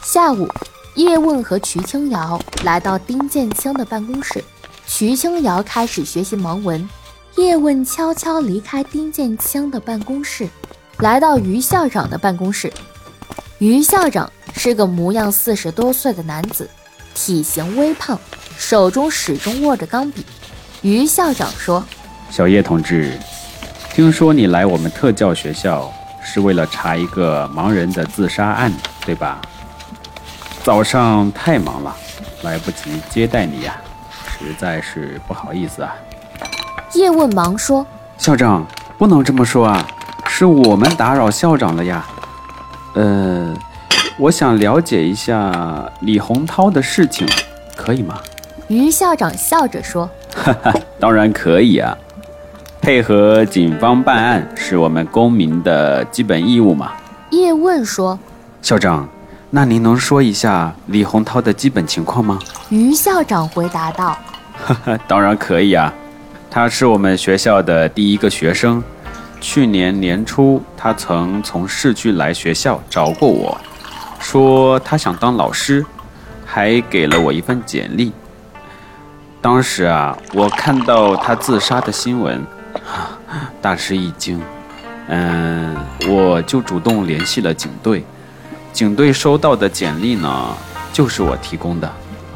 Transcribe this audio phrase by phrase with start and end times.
[0.00, 0.48] 下午，
[0.94, 4.42] 叶问和瞿青瑶来到丁建清的办公室，
[4.86, 6.88] 瞿青瑶开始学习盲文。
[7.36, 10.48] 叶问悄悄离开丁建清的办公室，
[10.98, 12.70] 来到于校长的办公室。
[13.58, 16.68] 于校长是个模样四十多岁的男子，
[17.14, 18.18] 体型微胖，
[18.58, 20.26] 手中始终握着钢笔。
[20.82, 21.82] 于校长说
[22.28, 23.18] ：“小叶同志，
[23.94, 25.90] 听说你来我们特教学校
[26.22, 28.70] 是为了查一个盲人的自杀案，
[29.06, 29.40] 对吧？
[30.62, 31.94] 早上太忙了，
[32.42, 33.76] 来不及接待你呀，
[34.26, 35.94] 实在是不好意思啊。”
[36.94, 37.84] 叶问忙说
[38.16, 38.64] ：“校长，
[38.96, 39.84] 不能这么说啊，
[40.26, 42.04] 是我们打扰校长了呀。
[42.94, 43.52] 呃，
[44.18, 47.26] 我想了解一下李洪涛的事情，
[47.74, 48.20] 可以吗？”
[48.68, 51.96] 于校长笑着说：“哈哈，当然可以啊，
[52.80, 56.92] 配合警方办案是我们公民的基本义务嘛。”
[57.30, 58.18] 叶问说
[58.62, 59.08] ：“校长，
[59.54, 62.38] 那您能说一下李洪涛的基本情况吗？”
[62.70, 64.16] 于校长回答道
[64.64, 65.92] ：“哈哈，当然可以啊。”
[66.50, 68.82] 他是我们学校的第一个学生，
[69.42, 73.58] 去年年初他曾从市区来学校找过我，
[74.18, 75.84] 说他想当老师，
[76.46, 78.10] 还给了我一份简历。
[79.42, 82.42] 当时啊，我看到他自杀的新闻，
[83.60, 84.40] 大吃一惊。
[85.08, 85.76] 嗯，
[86.08, 88.04] 我就主动联系了警队，
[88.72, 90.56] 警队收到的简历呢，
[90.92, 91.92] 就是我提供的。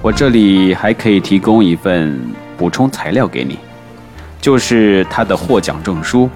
[0.00, 2.18] 我这里还可以提供一份
[2.56, 3.58] 补充材料给你。
[4.40, 6.30] 就是他的获奖证书。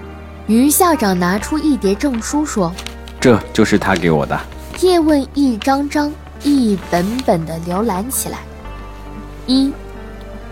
[0.46, 2.70] 于校长拿出一叠证书说
[3.18, 4.38] ：“这就是他给我的。”
[4.82, 8.40] 叶问一张张、一本本地浏览起来。
[9.46, 9.72] 一，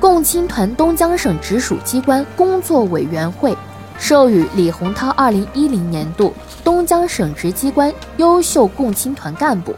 [0.01, 3.55] 共青团东江省直属机关工作委员会
[3.99, 9.75] 授予李洪涛二零一零年度东江省直机关优秀共青团干部。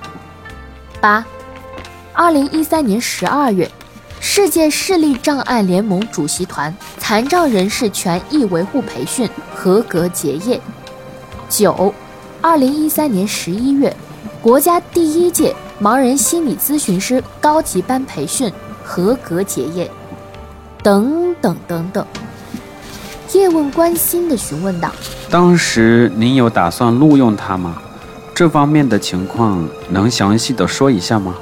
[1.00, 1.24] 八，
[2.12, 3.70] 二零一三年十二月。
[4.26, 10.58] 世界视力障碍联盟主席团残障人士权益维护培训合格结业。
[11.50, 11.92] 九，
[12.40, 13.94] 二零一三年十一月，
[14.40, 18.50] 国家第一届盲人心理咨询师高级班培训
[18.82, 19.90] 合格结业。
[20.82, 22.06] 等等等等。
[23.34, 24.92] 叶问关心地询问道
[25.28, 27.76] ：“当时您有打算录用他吗？
[28.32, 31.34] 这方面的情况能详细的说一下吗？”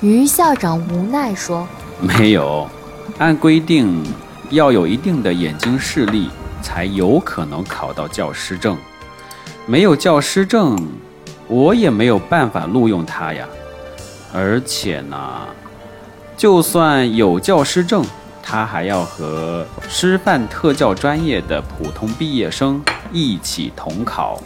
[0.00, 1.66] 于校长无奈说。
[2.00, 2.68] 没有，
[3.18, 4.04] 按规定
[4.50, 6.30] 要有一定的眼睛视力
[6.62, 8.76] 才有可能考到教师证。
[9.66, 10.78] 没有教师证，
[11.48, 13.48] 我也没有办法录用他呀。
[14.32, 15.16] 而且呢，
[16.36, 18.04] 就算有教师证，
[18.48, 22.80] 他还要和师范特教专业的普通毕业生
[23.12, 24.40] 一起统考，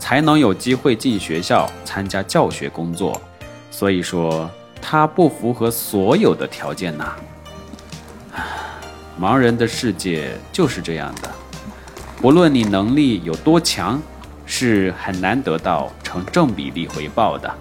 [0.00, 3.22] 才能有机会进学校参加教学工作。
[3.70, 4.50] 所以说。
[4.88, 7.16] 他不符合所有的条件呐，
[9.20, 11.30] 盲人的世界就是这样的，
[12.20, 14.00] 不论你能力有多强，
[14.44, 17.52] 是很难得到成正比例回报的。